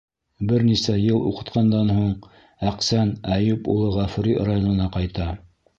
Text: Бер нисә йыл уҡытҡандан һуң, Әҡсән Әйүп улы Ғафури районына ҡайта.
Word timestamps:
Бер 0.51 0.63
нисә 0.69 0.95
йыл 1.01 1.21
уҡытҡандан 1.31 1.93
һуң, 1.97 2.09
Әҡсән 2.73 3.15
Әйүп 3.39 3.73
улы 3.77 3.95
Ғафури 4.01 4.39
районына 4.51 4.95
ҡайта. 4.99 5.35